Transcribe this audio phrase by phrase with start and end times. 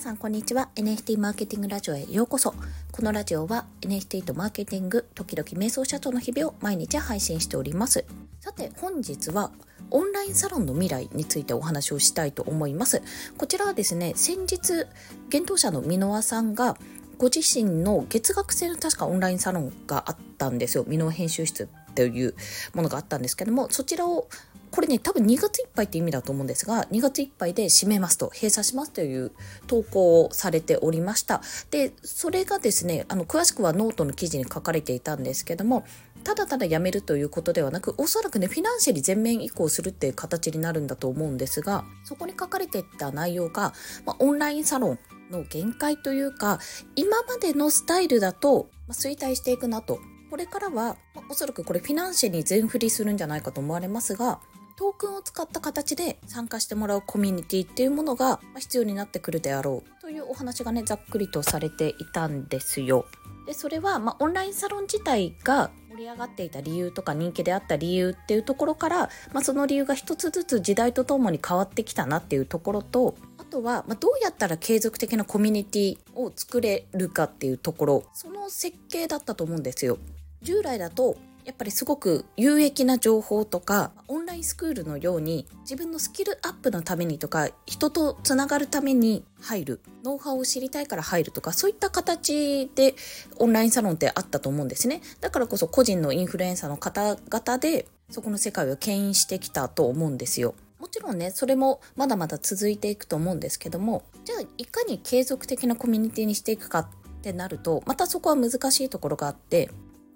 [0.00, 0.70] さんこんにちは。
[0.76, 2.54] NFT マーケティングラジオへようこそ。
[2.90, 8.06] このラジオは NFT とマーケティング時々瞑想社長の日々を毎日配信しております。
[8.40, 9.52] さて本日は
[9.90, 13.02] オンラインサロンの未来についてお話をしたいと思います。
[13.36, 14.86] こちらはですね先日
[15.30, 16.78] 幻冬者の箕輪さんが
[17.18, 20.84] ご自身の月額制の確かオンラインサロンがあったんですよ。
[20.88, 22.34] 箕輪編集室という
[22.74, 24.28] ものがあったんですけどもそちらを
[24.70, 29.32] これね、多分2月いっぱいって意味だと思うんですが、2月いっぱいで閉めますと、閉鎖しますという
[29.66, 31.42] 投稿をされておりました。
[31.70, 35.84] で、それがですね、あの、詳しくはノートの記事に書かれていたんですけども、
[36.22, 43.72] ただただ辞めるということではなく、おそらくね、 FiNANCiE に全面移行するっていう形になるんだと思うんですが、そこに書かれていた内容が、
[44.04, 44.98] まあ、オンラインサロン
[45.30, 46.60] の限界というか、
[46.94, 49.98] 今までのスタイルだと、ま、衰退していくなと。
[50.30, 54.40] これからは、まあ、おそらくこれ FiNANCiE に全振りするんじゃないかと思われますが、
[54.76, 63.04] トークンを使った形で参加してもらうコミュニティっていうものが必要になってくるであろうというお話がねざっくりとされていたんですよ。
[63.44, 79.98] でそれは、まあ、オンラインサロン自体が盛り上がっていた理由とか人気であった理由っていうところから、まあ、その理由が一つずつ時代とともに変わってきたなっていうところとあとは、まあ、どうやったら継続的なコミュニティを作れるかっていうところその設計だったと思うんですよ。
[80.42, 92.94] 従来だとやっぱりすごく有益な情報とかオンラインスクールのように自分のスキルアップのためにとか人とつながるために入るノウハウを知りたいから入るとかそういった形で
[93.38, 95.00] オンラインサロンってあったと思うんですね。
[95.20, 100.54] だからこそ個人のインフルエンサーの方々でそこの世界を牽引してきたと思うんですよ。
[100.78, 106.88] もちろんねそれもまだまだ続いていくと思うんですけどもじゃあいかに継続的なコミュニティにしていくかっ
[107.22, 109.70] てなるとまたそこは難しいところがあって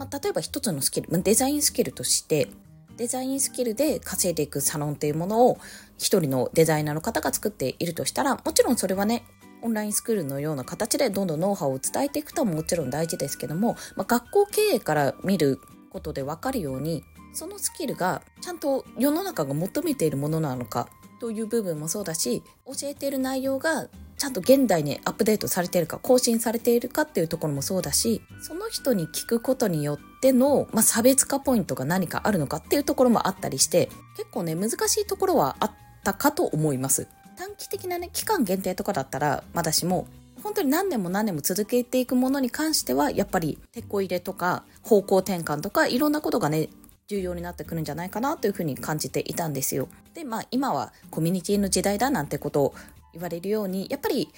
[0.00, 2.48] まあ、例えば一つのスキルま、デザインスキルとして、
[2.96, 5.58] デザインスキルで稼いでいくサロンっていうものを
[5.98, 9.24] 一人のデザイナーの方が作っているとしたら、もちろんそれはね、
[9.60, 15.60] オンラインスクールのような形でどんどんノウハウを伝えていくとももちろん大事ですけども、まあ、学校経営から見る
[15.90, 20.88] ことでわかるように、そのスキルがちゃんと世の中が求めているものなのか
[21.20, 23.88] という部分もそうだし、教えている内容が
[24.20, 33.88] ちゃんと現代にアップデートされているか更新されているかっていうところもそうだしその人に聞くことによっての、まあ、差別化ポイントが何かあるのかっていうところもあったりして
[34.18, 35.72] 結構ね難しいところはあっ
[36.04, 37.08] たかと思います。
[37.38, 40.06] 短期的なね期間限定とかだったらまだしも
[40.42, 46.68] 本当に何年も何年も続けていくものに関してはやっぱり手こ入れとか方向転換とかいろんなことがね
[47.10, 49.88] 重要になってくるんじゃないかなというふうに感じていたんですよ。
[50.14, 52.74] でまあ今はコミュニティの時代だなんてことを
[53.12, 54.28] 言われるようにやっぱり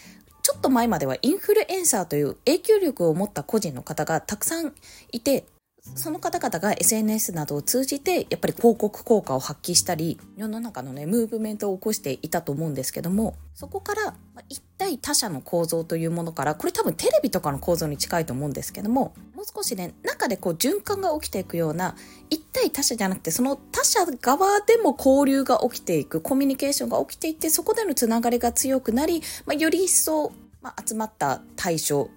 [0.42, 4.74] ちょっと前まではインフルエンサーという影響力を持った個人の方がたくさん
[5.12, 5.44] いて
[5.96, 14.14] その方々が SNS などを通じてやっぱり広告効果を発揮したり世の中のねムーブメントを起こしていたと思うんですけどもそこから
[14.48, 21.96] 一対他者の構造というものからこれ多分テレビとかの構造に近いと思うんですけどももう少しね中でこう循環が起きていくような
[22.30, 30.32] 一対他者じゃなくてその他者側でも交流が起きていくコミュニケーションが起きていってそこでのつながりが強くなり、まあ、より一層、
[30.62, 32.08] まあ、集まった対象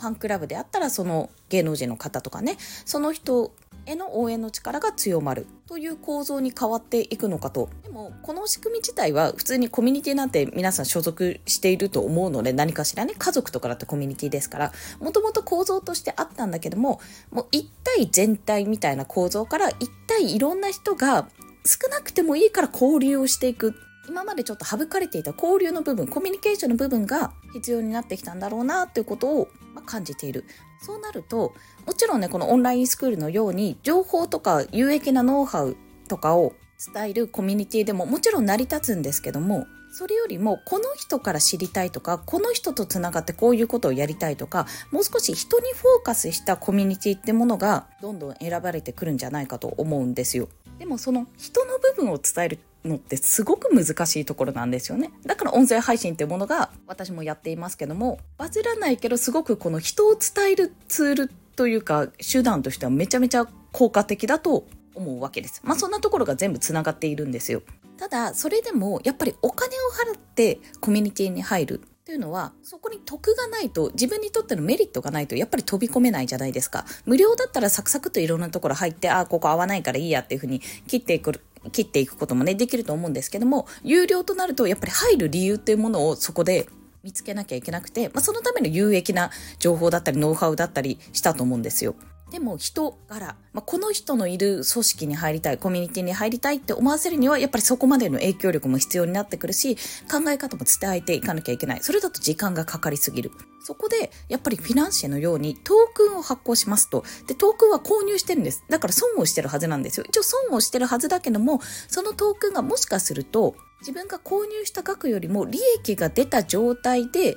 [0.00, 2.56] ファンクラブであったらその芸能人の方とかね
[2.86, 3.52] その人
[3.86, 7.70] への応援の力が強まるという構造に変わっていくのかと。
[7.82, 17.00] でもこの仕組み自体は普通にコミュニティなんて皆さん所属していると思うので何かしらね家族とかだってコミュニティですからもともと構造としてあったんだけども
[17.30, 21.28] もう一体全体みたいな構造から一体いろんな人が
[21.64, 23.74] 少なくてもいいから交流をしていく。
[24.08, 29.48] 今までちょっと省かれていた交流の部分コミュニケーションの部分が必要になってきたんだろうなということを
[29.86, 30.44] 感じている
[30.80, 31.54] そうなると
[31.86, 35.76] もちろんねこのオンラインスクールのように情報とか有益なノウハウ
[36.08, 36.54] とかを
[36.92, 50.48] 伝えるコミュニティでももちろん成り立つんですけどもそれよりもこの人から知りたいとかこの人とつながってこういうことをやりたいとかもう少し人にフォーカスしたコミュニティってものがどんどん選ばれてくるんじゃないかと思うんですよ。
[50.78, 55.10] でもその人の部分を伝えるのってすごく難しいところなんですよね。
[55.24, 65.60] だから音声配信っていうものが私もやっていますけども、バズらないけどすごくこの人を伝えるツールというか手段としてはめちゃめちゃ効果的だと思うわけです。
[65.64, 67.62] まあそんなところが全部つながっているんですよ。
[67.98, 69.78] ただそれでもやっぱりお金を
[70.12, 81.40] 払ってコミュニティに入るというのはそこに得がないと自分にとってのメリットがないとやっぱり飛び込めないじゃないですか無料だったらサクサクといろんなところ入ってあここ合わないからいいやっていうふうに切っていく
[81.72, 86.68] 切っていくこともね、できると思うんですけども、有料となるとやっぱり入る理由っていうものをそこで
[87.02, 91.94] 見つけなきゃいけなくて、まあ、そのための有益な情報だったりノウハウだったりしたと思うんですよ。
[92.30, 99.76] でも人柄、まあ、この人のいる組織に入りたい、コミュニティに入りたいって思わせるには、やっぱりそこまでの影響力も必要になってくるし、
[100.10, 101.80] 考え方も伝えていかなきゃいけない。
[101.82, 103.32] それだと時間がかかりすぎる。
[103.64, 107.04] そこで、やっぱりフィナンシェのようにトークンを発行しますと。
[107.26, 108.64] で、トークンは購入してるんです。
[108.68, 110.06] だから損をしてるはずなんですよ。
[110.08, 117.36] 一応損をしてるはずだけども、そのトークンがもしかすると、自分が購入した額よりも利益が出た状態で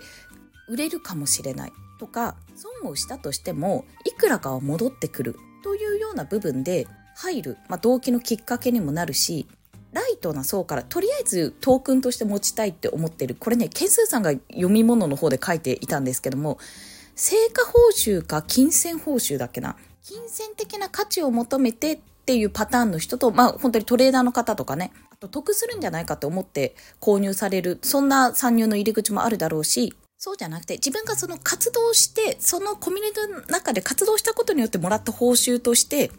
[0.67, 1.73] 売れるかもしれない。
[1.99, 9.47] とか損をしたとしてもいくらかは戻ってくるというような部分で入る、まあ、動機のきっかけにもなるし
[9.91, 13.35] ライトな層からとりあえずトークンとして持ちたいって思ってる。
[13.39, 16.57] これねケンスーさんが読み物の方で書いていたんですけども
[17.15, 19.75] 成果報酬か金銭報酬だっけな。
[20.03, 24.91] 金銭的な価値を求めてっていうパターンの人と、まあ本当にトレーダーの方とかね、
[25.31, 29.93] 得するんじゃないかと思って購入される、そんな参入の入り口もあるだろうし、
[30.23, 36.11] そうじゃなくて、自分がその活動して、そのコミュニティの中で活動したことによってもらった報酬として、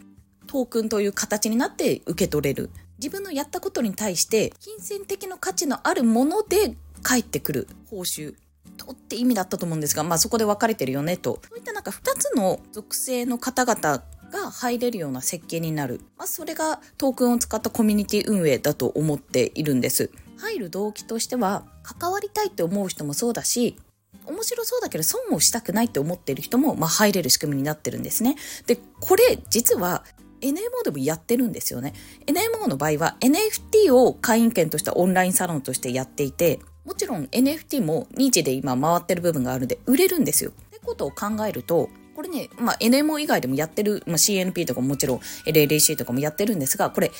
[0.45, 2.69] トークンという形になって受け取れる。
[2.99, 8.35] 自分のやったことに対して、金銭的な価値のあるもので返ってくる報酬。
[8.77, 11.39] とって意味だったと思うんですが、まあそこで分かれてるよねと。
[11.49, 16.01] そういったなんか2つの属性の方々が入れるような設計になる。
[16.15, 20.11] まあそれがトークンを使ったコミュニティ運営だと思っているんです。
[20.37, 23.79] 入る動機としては、関わりたいって思う人もそうだし、
[24.27, 28.35] 面白そうだけど損をしたくないって思ってる人も、まあ、入れる仕組みになってるんですね。
[28.65, 30.03] で、これ実は
[30.41, 31.93] NMO でもやってるんですよね。
[32.27, 40.51] NMO の場合は NFT を会員権としたオンラインサロンとしてやっていて、もちろん NFT もニーチで今回ってる部分があるんで売れるんですよ。
[40.51, 47.11] ってことを考えると、これね、まあ、NMO 以外でもやってる、まあ、CNP とかももちろん LLC とかもやってるんですが、これ、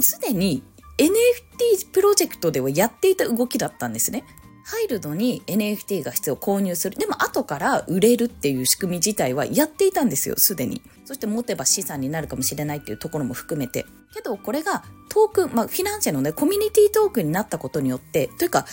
[0.00, 0.62] すでに
[0.98, 4.24] NFT プロジェクトではやっていた動きだったんですね。
[4.64, 6.96] 入るのに NFT が必要、購入する。
[6.96, 10.82] でも後から売れるっていう仕組み自体はやっていたんですよ、すでに。
[11.04, 13.84] そして持てば資産になるかもしれないっていうところも含めて。
[14.14, 18.66] けどこれがトークン、まあフィナンシェのね、コミュニティトークンになったことによって、というか、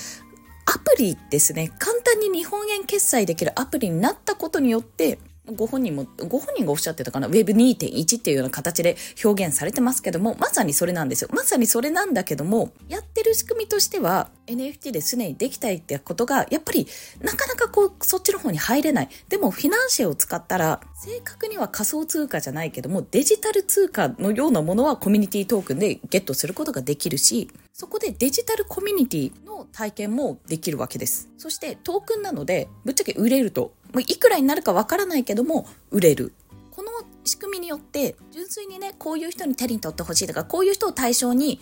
[0.66, 11.30] アプリですね、簡単に日本円決済できるアプリになったことによって、ご本人も、ご本人がおっしゃってたかな、Web2.1 っていうような形で表現されてますけども、まさにそれなんですよ。
[11.34, 16.88] まさにそれなんだけども、やってる仕組みとしては、NFT ですでにできたいってことが、やっぱり、
[17.22, 19.10] なかなかこう、そっちの方に入れない。
[19.30, 31.30] でも、フィナンシェを使ったら、正確には仮想通貨じゃないけども、デジタル通貨のようなものはコミュニティトークンでゲットすることができるし、そこでデジタルコミュニティの体験もできるわけです。
[31.38, 36.34] そしてトークンなので、ぶっちゃけ売れるといくらになるかわからないけども売れる
[36.72, 36.90] この
[37.26, 41.60] 仕組みによって純粋にねこういう人に手に取ってほしいとかこういう人を対象に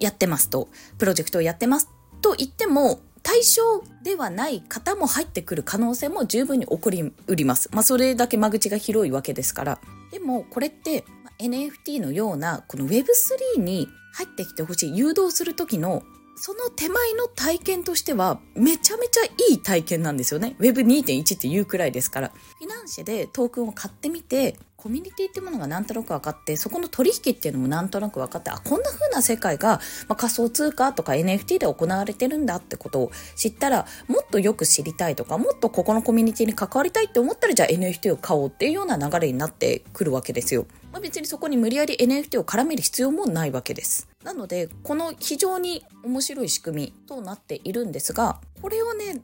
[0.00, 1.88] やってますとプロジェクトをやってます
[2.20, 7.68] と言っても対象ではない方も入ってくる可能性も十分に起こりうります。
[7.72, 9.80] まあ、それだけ間口が広いわけですから。
[10.10, 11.04] でも、これって、
[11.38, 16.04] NFT のような、この Web3 に入ってきてほしい、誘導する時の
[16.40, 20.54] その手前の体験としてはめちゃめちゃいい体験なんですよね。
[20.60, 22.30] Web2.1 っていうくらいですから。
[22.58, 40.64] フィナンシェでトークンを買ってみて、コミュニティってものがなんとなく分かって、そこの取引っていうのもなんとなく分かって、あ、こんな風な世界が、まあ、仮想通貨とか NFT で行われてるんだってことを知ったら、もっとよく知りたいとか、もっとここのコミュニティに関わりたいって思ったら、じゃあ NFT を買おうっていうような流れになってくるわけですよ。
[40.92, 44.08] まあ、別にそこに無理やり NFT を絡める必要もないわけです。
[44.24, 49.20] なので、この非常に面白い仕組みとなっているんですが、これをね、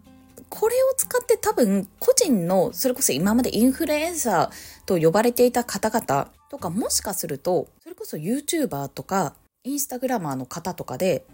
[0.51, 9.35] これを使って多分個人のそれこそ今までインフルエンサーと呼ばれていた方々とかもしかするとそれこそ YouTuber とか
[9.65, 11.25] インスタグラマーの方とかで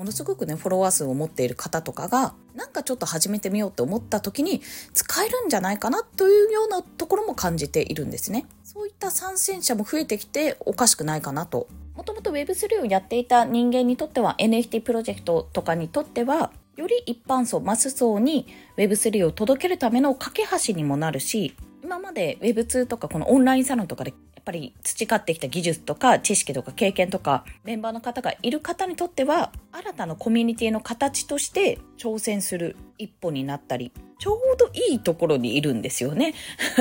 [0.00, 4.62] ものすごくねフォロワー数を持っている方とかがなんかちょっと始めてみようと思った時に
[4.94, 8.46] 使えるんじゃないかなというようなところも感じているんですね。
[8.64, 11.68] そういった参戦者も増えてきておかしくないかなと。
[11.94, 18.46] もともと Web3 をやっていた人間にとっては NFT プロジェクトとかにとってはより一般層、マス層に
[18.78, 21.54] Web3 を届けるための架け橋にもなるし、
[21.84, 24.14] 今まで Web2 とかこのオンラインサロンとかで
[24.50, 36.34] ぱり培ってきた技術とか知識とか経験とかメンバーの方がいる方にとっては新たなコミュニティの形として挑戦する一歩になったりちょうどいいところにいるんですよね。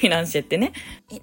[0.00, 0.72] フィナンシェってね。
[1.08, 1.22] NFT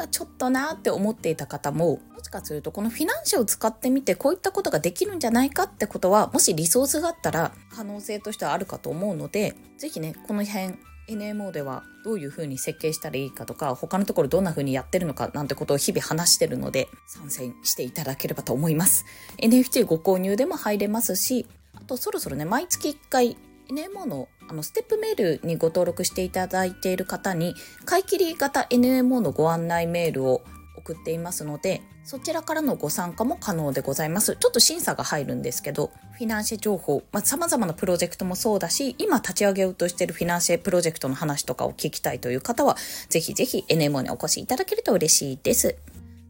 [0.00, 10.74] はちょっとなって思っていた方も、もしかするとこのフィナンシェを使ってみてこういったことができるんじゃないかってことは、もしリソースがあったら可能性としてはあるかと思うので、ぜひね、この辺
[11.10, 19.04] NMO ではどういう風に設計したらいいかとか、他のところどんな風にやってるのかなんてことを日々話してるので、参戦していただければと思います。
[19.42, 23.36] NFT ご購入でも入れますし、あとそろそろね、毎月1回
[23.68, 30.42] NMO のあのステップメールにご登録していただいている方に買い切り型 NMO のご案内メールを
[30.80, 34.36] 送っていますのでそちらからのご参加も可能でございます。
[34.36, 42.76] ちょっと審査が入るんですけどフィナンシェ情報、まあ、様々なプロジェクトもそうだし今立ち上げようとしているフィナンシェプロジェクトの話とかを聞きたいという方は
[43.08, 45.76] ぜひぜひ NMO にお越しいただけると嬉しいです。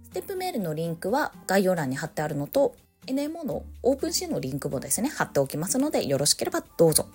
[0.05, 2.75] ステップメールのリンクは概要欄に貼ってあるのと
[3.07, 7.07] NMO の OpenSea のリンクもですね貼っておきますのでよろしければどうぞ。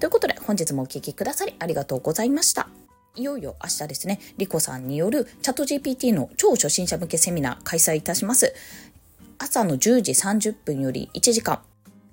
[0.00, 2.87] ということで本日もお聴きくださりありがとうございました。
[3.18, 8.54] いよいよ明日ですね、リコさんによるチャット GPT の超初心者向けセミナー開催いたします。
[9.38, 11.60] 朝の10時30分より1時間、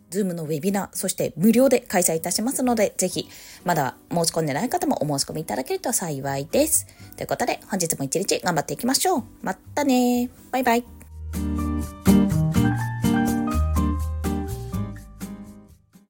[0.10, 3.30] Zoom のウェビナー、そして無料で開催いたしますので、ぜひ、
[3.64, 6.88] まだ申し込んでない方もお申し込みいただけると幸いです。
[7.16, 9.24] ということで、本日も一日頑張っていきましょう。
[9.44, 10.95] またねバイバイ。